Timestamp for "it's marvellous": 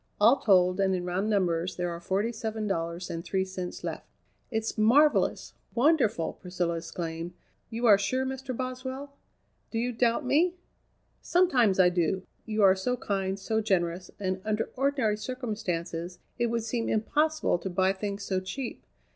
4.49-5.53